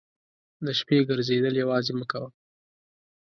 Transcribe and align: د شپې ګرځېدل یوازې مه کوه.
د 0.65 0.67
شپې 0.79 0.97
ګرځېدل 1.09 1.53
یوازې 1.63 1.93
مه 1.99 2.05
کوه. 2.11 2.29